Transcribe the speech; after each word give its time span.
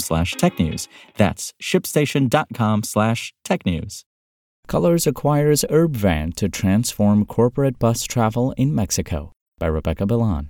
slash 0.00 0.34
technews. 0.34 0.88
That's 1.16 1.52
shipstation.com 1.62 2.82
slash 2.82 3.32
technews. 3.44 4.04
Kolors 4.68 5.06
acquires 5.06 5.64
Urbvan 5.68 6.34
to 6.36 6.48
transform 6.48 7.26
corporate 7.26 7.78
bus 7.78 8.04
travel 8.04 8.52
in 8.52 8.74
Mexico 8.74 9.32
by 9.58 9.66
Rebecca 9.66 10.06
Bellan. 10.06 10.48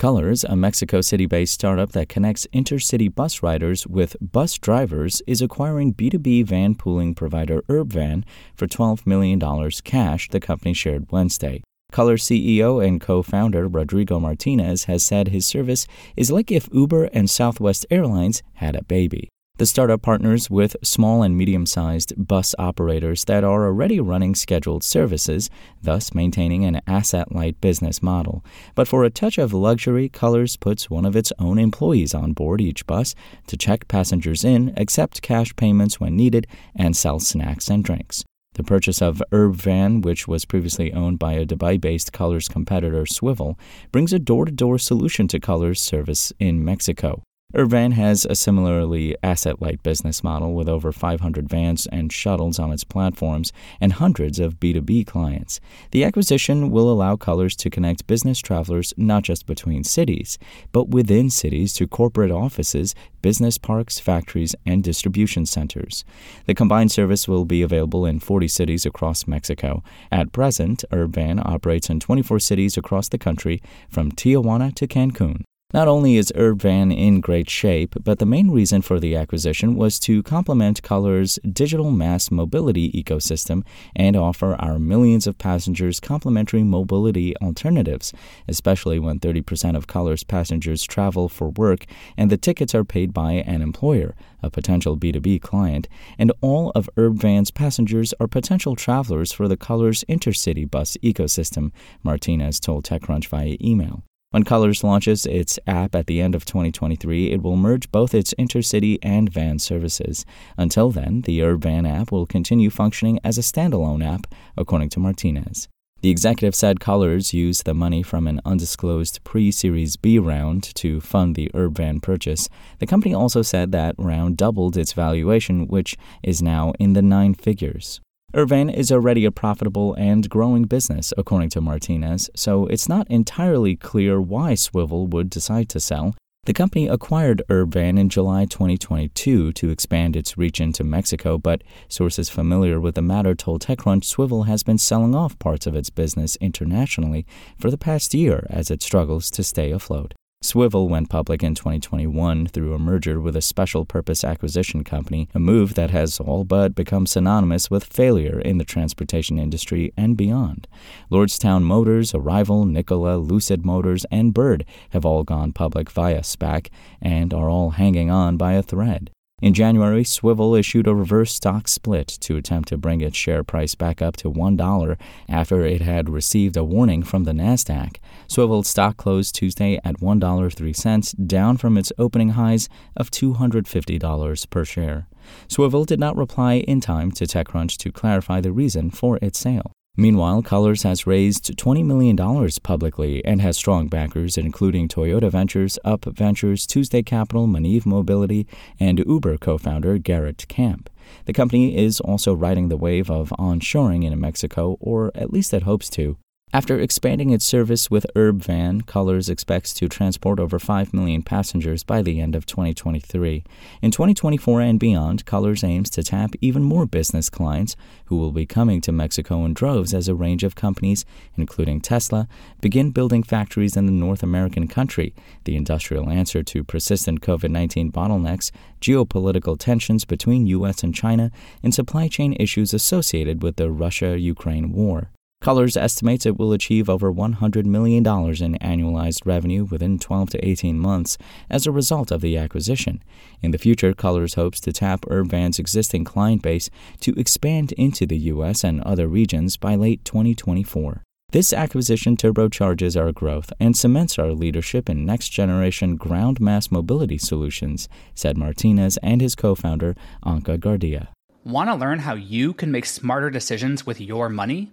Kolors, 0.00 0.44
a 0.48 0.56
Mexico 0.56 1.00
City 1.00 1.26
based 1.26 1.54
startup 1.54 1.92
that 1.92 2.08
connects 2.08 2.46
intercity 2.52 3.12
bus 3.14 3.42
riders 3.42 3.86
with 3.86 4.16
bus 4.20 4.58
drivers, 4.58 5.22
is 5.26 5.40
acquiring 5.40 5.94
B2B 5.94 6.44
van 6.44 6.74
pooling 6.74 7.14
provider 7.14 7.62
Urbvan 7.68 8.24
for 8.56 8.66
$12 8.66 9.06
million 9.06 9.40
cash, 9.84 10.28
the 10.30 10.40
company 10.40 10.74
shared 10.74 11.12
Wednesday. 11.12 11.62
Color 11.94 12.16
CEO 12.16 12.84
and 12.84 13.00
co 13.00 13.22
founder 13.22 13.68
Rodrigo 13.68 14.18
Martinez 14.18 14.86
has 14.86 15.04
said 15.04 15.28
his 15.28 15.46
service 15.46 15.86
is 16.16 16.28
like 16.28 16.50
if 16.50 16.68
Uber 16.72 17.04
and 17.12 17.30
Southwest 17.30 17.86
Airlines 17.88 18.42
had 18.54 18.74
a 18.74 18.82
baby. 18.82 19.28
The 19.58 19.66
startup 19.66 20.02
partners 20.02 20.50
with 20.50 20.74
small 20.82 21.22
and 21.22 21.38
medium 21.38 21.66
sized 21.66 22.12
bus 22.16 22.52
operators 22.58 23.26
that 23.26 23.44
are 23.44 23.64
already 23.66 24.00
running 24.00 24.34
scheduled 24.34 24.82
services, 24.82 25.50
thus 25.84 26.12
maintaining 26.12 26.64
an 26.64 26.80
asset 26.88 27.30
light 27.30 27.60
business 27.60 28.02
model. 28.02 28.44
But 28.74 28.88
for 28.88 29.04
a 29.04 29.08
touch 29.08 29.38
of 29.38 29.52
luxury, 29.52 30.08
Kolors 30.08 30.58
puts 30.58 30.90
one 30.90 31.04
of 31.04 31.14
its 31.14 31.32
own 31.38 31.60
employees 31.60 32.12
on 32.12 32.32
board 32.32 32.60
each 32.60 32.88
bus 32.88 33.14
to 33.46 33.56
check 33.56 33.86
passengers 33.86 34.42
in, 34.42 34.74
accept 34.76 35.22
cash 35.22 35.54
payments 35.54 36.00
when 36.00 36.16
needed, 36.16 36.48
and 36.74 36.96
sell 36.96 37.20
snacks 37.20 37.70
and 37.70 37.84
drinks. 37.84 38.24
The 38.54 38.62
purchase 38.62 39.02
of 39.02 39.20
Urbvan, 39.32 40.02
which 40.02 40.28
was 40.28 40.44
previously 40.44 40.92
owned 40.92 41.18
by 41.18 41.32
a 41.32 41.44
Dubai 41.44 41.80
based 41.80 42.12
Kolors 42.12 42.48
competitor 42.48 43.02
Swvl, 43.02 43.58
brings 43.90 44.12
a 44.12 44.20
door 44.20 44.44
to 44.44 44.52
door 44.52 44.78
solution 44.78 45.26
to 45.28 45.40
Kolors 45.40 45.78
service 45.78 46.32
in 46.38 46.64
Mexico. 46.64 47.22
Urbvan 47.54 47.92
has 47.92 48.24
a 48.24 48.34
similarly 48.34 49.14
asset 49.22 49.62
light 49.62 49.80
business 49.84 50.24
model 50.24 50.54
with 50.54 50.68
over 50.68 50.90
500 50.90 51.48
vans 51.48 51.86
and 51.86 52.12
shuttles 52.12 52.58
on 52.58 52.72
its 52.72 52.82
platforms 52.82 53.52
and 53.80 53.92
hundreds 53.92 54.40
of 54.40 54.58
B2B 54.58 55.06
clients. 55.06 55.60
The 55.92 56.02
acquisition 56.02 56.72
will 56.72 56.90
allow 56.90 57.14
Kolors 57.14 57.54
to 57.58 57.70
connect 57.70 58.08
business 58.08 58.40
travelers 58.40 58.92
not 58.96 59.22
just 59.22 59.46
between 59.46 59.84
cities, 59.84 60.36
but 60.72 60.88
within 60.88 61.30
cities 61.30 61.72
to 61.74 61.86
corporate 61.86 62.32
offices, 62.32 62.92
business 63.22 63.56
parks, 63.56 64.00
factories, 64.00 64.56
and 64.66 64.82
distribution 64.82 65.46
centers. 65.46 66.04
The 66.46 66.54
combined 66.54 66.90
service 66.90 67.28
will 67.28 67.44
be 67.44 67.62
available 67.62 68.04
in 68.04 68.18
40 68.18 68.48
cities 68.48 68.84
across 68.84 69.28
Mexico. 69.28 69.84
At 70.10 70.32
present, 70.32 70.84
Urbvan 70.90 71.40
operates 71.46 71.88
in 71.88 72.00
24 72.00 72.40
cities 72.40 72.76
across 72.76 73.08
the 73.08 73.18
country, 73.18 73.62
from 73.88 74.10
Tijuana 74.10 74.74
to 74.74 74.88
Cancun. 74.88 75.44
Not 75.74 75.88
only 75.88 76.14
is 76.18 76.32
Urbvan 76.36 76.96
in 76.96 77.20
great 77.20 77.50
shape, 77.50 77.96
but 78.04 78.20
the 78.20 78.24
main 78.24 78.52
reason 78.52 78.80
for 78.80 79.00
the 79.00 79.16
acquisition 79.16 79.74
was 79.74 79.98
to 79.98 80.22
complement 80.22 80.84
Kolors' 80.84 81.36
digital 81.52 81.90
mass 81.90 82.30
mobility 82.30 82.92
ecosystem 82.92 83.64
and 83.96 84.14
offer 84.14 84.54
our 84.60 84.78
millions 84.78 85.26
of 85.26 85.36
passengers 85.36 85.98
complementary 85.98 86.62
mobility 86.62 87.36
alternatives, 87.38 88.12
especially 88.46 89.00
when 89.00 89.18
30% 89.18 89.76
of 89.76 89.88
Kolors' 89.88 90.24
passengers 90.24 90.84
travel 90.84 91.28
for 91.28 91.48
work 91.48 91.86
and 92.16 92.30
the 92.30 92.36
tickets 92.36 92.72
are 92.72 92.84
paid 92.84 93.12
by 93.12 93.32
an 93.32 93.60
employer, 93.60 94.14
a 94.44 94.50
potential 94.50 94.96
B2B 94.96 95.42
client, 95.42 95.88
and 96.16 96.30
all 96.40 96.70
of 96.76 96.88
Urbvan's 96.96 97.50
passengers 97.50 98.14
are 98.20 98.28
potential 98.28 98.76
travelers 98.76 99.32
for 99.32 99.48
the 99.48 99.56
Kolors' 99.56 100.04
intercity 100.04 100.70
bus 100.70 100.96
ecosystem, 101.02 101.72
Martinez 102.04 102.60
told 102.60 102.84
TechCrunch 102.84 103.26
via 103.26 103.56
email. 103.60 104.04
When 104.34 104.42
Kolors 104.42 104.82
launches 104.82 105.26
its 105.26 105.60
app 105.64 105.94
at 105.94 106.08
the 106.08 106.20
end 106.20 106.34
of 106.34 106.44
2023, 106.44 107.30
it 107.30 107.40
will 107.40 107.54
merge 107.54 107.92
both 107.92 108.12
its 108.12 108.34
intercity 108.34 108.98
and 109.00 109.32
van 109.32 109.60
services. 109.60 110.26
Until 110.56 110.90
then, 110.90 111.20
the 111.20 111.38
Urbvan 111.38 111.88
app 111.88 112.10
will 112.10 112.26
continue 112.26 112.68
functioning 112.68 113.20
as 113.22 113.38
a 113.38 113.42
standalone 113.42 114.04
app, 114.04 114.26
according 114.56 114.88
to 114.88 114.98
Martinez. 114.98 115.68
The 116.02 116.10
executive 116.10 116.56
said 116.56 116.80
Kolors 116.80 117.32
used 117.32 117.64
the 117.64 117.74
money 117.74 118.02
from 118.02 118.26
an 118.26 118.40
undisclosed 118.44 119.22
pre 119.22 119.52
Series 119.52 119.94
B 119.94 120.18
round 120.18 120.64
to 120.74 121.00
fund 121.00 121.36
the 121.36 121.48
Urbvan 121.54 122.02
purchase. 122.02 122.48
The 122.80 122.88
company 122.88 123.14
also 123.14 123.42
said 123.42 123.70
that 123.70 123.94
round 123.98 124.36
doubled 124.36 124.76
its 124.76 124.94
valuation, 124.94 125.68
which 125.68 125.96
is 126.24 126.42
now 126.42 126.72
in 126.80 126.94
the 126.94 127.02
nine 127.02 127.34
figures. 127.34 128.00
Urbvan 128.34 128.74
is 128.74 128.90
already 128.90 129.24
a 129.24 129.30
profitable 129.30 129.94
and 129.94 130.28
growing 130.28 130.64
business, 130.64 131.14
according 131.16 131.50
to 131.50 131.60
Martinez, 131.60 132.28
so 132.34 132.66
it's 132.66 132.88
not 132.88 133.08
entirely 133.08 133.76
clear 133.76 134.20
why 134.20 134.54
Swvl 134.54 135.08
would 135.10 135.30
decide 135.30 135.68
to 135.68 135.78
sell. 135.78 136.16
The 136.44 136.52
company 136.52 136.88
acquired 136.88 137.42
Urbvan 137.48 137.96
in 137.96 138.08
July 138.08 138.46
2022 138.46 139.52
to 139.52 139.70
expand 139.70 140.16
its 140.16 140.36
reach 140.36 140.60
into 140.60 140.82
Mexico, 140.82 141.38
but 141.38 141.62
sources 141.88 142.28
familiar 142.28 142.80
with 142.80 142.96
the 142.96 143.02
matter 143.02 143.36
told 143.36 143.62
TechCrunch 143.62 144.02
Swvl 144.02 144.48
has 144.48 144.64
been 144.64 144.78
selling 144.78 145.14
off 145.14 145.38
parts 145.38 145.68
of 145.68 145.76
its 145.76 145.88
business 145.88 146.34
internationally 146.40 147.24
for 147.56 147.70
the 147.70 147.78
past 147.78 148.14
year 148.14 148.48
as 148.50 148.68
it 148.68 148.82
struggles 148.82 149.30
to 149.30 149.44
stay 149.44 149.70
afloat. 149.70 150.12
Swvl 150.44 150.90
went 150.90 151.08
public 151.08 151.42
in 151.42 151.54
2021 151.54 152.48
through 152.48 152.74
a 152.74 152.78
merger 152.78 153.18
with 153.18 153.34
a 153.34 153.40
special 153.40 153.86
purpose 153.86 154.22
acquisition 154.22 154.84
company, 154.84 155.26
a 155.34 155.38
move 155.38 155.72
that 155.72 155.88
has 155.88 156.20
all 156.20 156.44
but 156.44 156.74
become 156.74 157.06
synonymous 157.06 157.70
with 157.70 157.82
failure 157.82 158.38
in 158.40 158.58
the 158.58 158.64
transportation 158.64 159.38
industry 159.38 159.90
and 159.96 160.18
beyond. 160.18 160.68
Lordstown 161.10 161.62
Motors, 161.62 162.14
Arrival, 162.14 162.66
Nikola, 162.66 163.16
Lucid 163.16 163.64
Motors, 163.64 164.04
and 164.10 164.34
Bird 164.34 164.66
have 164.90 165.06
all 165.06 165.24
gone 165.24 165.50
public 165.50 165.90
via 165.90 166.20
SPAC 166.20 166.68
and 167.00 167.32
are 167.32 167.48
all 167.48 167.70
hanging 167.70 168.10
on 168.10 168.36
by 168.36 168.52
a 168.52 168.62
thread. 168.62 169.10
In 169.44 169.52
January, 169.52 170.04
Swvl 170.04 170.58
issued 170.58 170.86
a 170.86 170.94
reverse 170.94 171.34
stock 171.34 171.68
split 171.68 172.08
to 172.22 172.38
attempt 172.38 172.70
to 172.70 172.78
bring 172.78 173.02
its 173.02 173.14
share 173.14 173.44
price 173.44 173.74
back 173.74 174.00
up 174.00 174.16
to 174.16 174.32
$1 174.32 174.96
after 175.28 175.66
it 175.66 175.82
had 175.82 176.08
received 176.08 176.56
a 176.56 176.64
warning 176.64 177.02
from 177.02 177.24
the 177.24 177.32
Nasdaq. 177.32 177.96
Swvl's 178.26 178.68
stock 178.68 178.96
closed 178.96 179.34
Tuesday 179.34 179.78
at 179.84 180.00
$1.03, 180.00 181.26
down 181.26 181.58
from 181.58 181.76
its 181.76 181.92
opening 181.98 182.30
highs 182.30 182.70
of 182.96 183.10
$250 183.10 184.48
per 184.48 184.64
share. 184.64 185.08
Swvl 185.46 185.84
did 185.84 186.00
not 186.00 186.16
reply 186.16 186.54
in 186.54 186.80
time 186.80 187.10
to 187.10 187.26
TechCrunch 187.26 187.76
to 187.76 187.92
clarify 187.92 188.40
the 188.40 188.50
reason 188.50 188.88
for 188.88 189.18
its 189.20 189.38
sale. 189.38 189.72
Meanwhile, 189.96 190.42
Kolors 190.42 190.82
has 190.82 191.06
raised 191.06 191.56
$20 191.56 191.84
million 191.84 192.16
publicly 192.64 193.24
and 193.24 193.40
has 193.40 193.56
strong 193.56 193.86
backers, 193.86 194.36
including 194.36 194.88
Toyota 194.88 195.30
Ventures, 195.30 195.78
Up 195.84 196.04
Ventures, 196.04 196.66
Tuesday 196.66 197.02
Capital, 197.02 197.46
Maniv 197.46 197.86
Mobility, 197.86 198.48
and 198.80 198.98
Uber 199.06 199.38
co 199.38 199.56
founder 199.56 199.98
Garrett 199.98 200.48
Camp. 200.48 200.90
The 201.26 201.32
company 201.32 201.76
is 201.76 202.00
also 202.00 202.34
riding 202.34 202.68
the 202.68 202.76
wave 202.76 203.08
of 203.08 203.32
onshoring 203.38 204.04
in 204.04 204.18
Mexico, 204.18 204.76
or 204.80 205.12
at 205.14 205.32
least 205.32 205.54
it 205.54 205.62
hopes 205.62 205.88
to. 205.90 206.16
After 206.54 206.78
expanding 206.78 207.30
its 207.30 207.44
service 207.44 207.90
with 207.90 208.06
Urbvan, 208.14 208.84
Kolors 208.84 209.28
expects 209.28 209.74
to 209.74 209.88
transport 209.88 210.38
over 210.38 210.60
5 210.60 210.94
million 210.94 211.20
passengers 211.20 211.82
by 211.82 212.00
the 212.00 212.20
end 212.20 212.36
of 212.36 212.46
2023. 212.46 213.42
In 213.82 213.90
2024 213.90 214.60
and 214.60 214.78
beyond, 214.78 215.26
Kolors 215.26 215.64
aims 215.64 215.90
to 215.90 216.04
tap 216.04 216.36
even 216.40 216.62
more 216.62 216.86
business 216.86 217.28
clients 217.28 217.74
who 218.04 218.16
will 218.16 218.30
be 218.30 218.46
coming 218.46 218.80
to 218.82 218.92
Mexico 218.92 219.44
in 219.44 219.52
droves 219.52 219.92
as 219.92 220.06
a 220.06 220.14
range 220.14 220.44
of 220.44 220.54
companies, 220.54 221.04
including 221.36 221.80
Tesla, 221.80 222.28
begin 222.60 222.92
building 222.92 223.24
factories 223.24 223.76
in 223.76 223.86
the 223.86 223.90
North 223.90 224.22
American 224.22 224.68
country, 224.68 225.12
the 225.46 225.56
industrial 225.56 226.08
answer 226.08 226.44
to 226.44 226.62
persistent 226.62 227.20
COVID 227.20 227.50
19 227.50 227.90
bottlenecks, 227.90 228.52
geopolitical 228.80 229.58
tensions 229.58 230.04
between 230.04 230.46
U.S. 230.46 230.84
and 230.84 230.94
China, 230.94 231.32
and 231.64 231.74
supply 231.74 232.06
chain 232.06 232.36
issues 232.38 232.72
associated 232.72 233.42
with 233.42 233.56
the 233.56 233.72
Russia 233.72 234.16
Ukraine 234.16 234.70
war. 234.70 235.10
Kolors 235.44 235.76
estimates 235.76 236.24
it 236.24 236.38
will 236.38 236.54
achieve 236.54 236.88
over 236.88 237.12
$100 237.12 237.66
million 237.66 237.98
in 237.98 238.58
annualized 238.62 239.26
revenue 239.26 239.64
within 239.64 239.98
12 239.98 240.30
to 240.30 240.48
18 240.48 240.78
months 240.78 241.18
as 241.50 241.66
a 241.66 241.70
result 241.70 242.10
of 242.10 242.22
the 242.22 242.38
acquisition. 242.38 243.02
In 243.42 243.50
the 243.50 243.58
future, 243.58 243.92
Kolors 243.92 244.36
hopes 244.36 244.58
to 244.60 244.72
tap 244.72 245.02
Urbvan's 245.02 245.58
existing 245.58 246.04
client 246.04 246.40
base 246.40 246.70
to 247.00 247.12
expand 247.20 247.72
into 247.72 248.06
the 248.06 248.16
U.S. 248.32 248.64
and 248.64 248.80
other 248.84 249.06
regions 249.06 249.58
by 249.58 249.74
late 249.74 250.02
2024. 250.06 251.02
This 251.30 251.52
acquisition 251.52 252.16
turbocharges 252.16 252.98
our 252.98 253.12
growth 253.12 253.52
and 253.60 253.76
cements 253.76 254.18
our 254.18 254.32
leadership 254.32 254.88
in 254.88 255.04
next 255.04 255.28
generation 255.28 255.96
ground 255.96 256.40
mass 256.40 256.70
mobility 256.70 257.18
solutions, 257.18 257.86
said 258.14 258.38
Martinez 258.38 258.96
and 259.02 259.20
his 259.20 259.34
co 259.34 259.54
founder, 259.54 259.94
Anca 260.24 260.56
Gardia. 260.56 261.08
Want 261.44 261.68
to 261.68 261.74
learn 261.74 261.98
how 261.98 262.14
you 262.14 262.54
can 262.54 262.72
make 262.72 262.86
smarter 262.86 263.28
decisions 263.28 263.84
with 263.84 264.00
your 264.00 264.30
money? 264.30 264.72